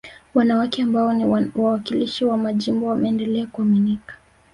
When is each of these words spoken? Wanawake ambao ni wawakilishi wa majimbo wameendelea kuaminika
Wanawake 0.33 0.81
ambao 0.83 1.13
ni 1.13 1.51
wawakilishi 1.55 2.25
wa 2.25 2.37
majimbo 2.37 2.85
wameendelea 2.87 3.47
kuaminika 3.47 4.15